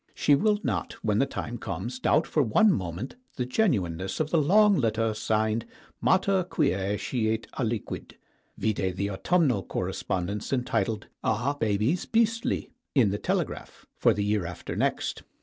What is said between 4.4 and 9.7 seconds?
long letter signed "Mater Quce Scit Aliquid" vide the autumnal